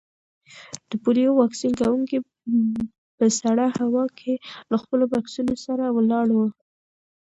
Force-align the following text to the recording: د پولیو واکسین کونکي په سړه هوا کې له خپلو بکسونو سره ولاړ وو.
د 0.89 0.91
پولیو 1.03 1.31
واکسین 1.41 1.71
کونکي 1.79 2.17
په 3.17 3.25
سړه 3.41 3.65
هوا 3.79 4.05
کې 4.19 4.33
له 4.71 4.75
خپلو 4.81 5.03
بکسونو 5.13 5.53
سره 5.65 5.83
ولاړ 5.97 6.27
وو. 6.37 6.47